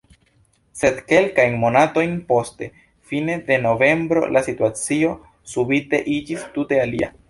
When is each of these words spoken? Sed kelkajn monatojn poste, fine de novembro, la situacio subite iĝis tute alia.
Sed 0.79 0.95
kelkajn 1.11 1.57
monatojn 1.65 2.15
poste, 2.33 2.71
fine 3.13 3.37
de 3.53 3.61
novembro, 3.69 4.27
la 4.35 4.45
situacio 4.51 5.17
subite 5.57 6.05
iĝis 6.21 6.53
tute 6.59 6.87
alia. 6.89 7.17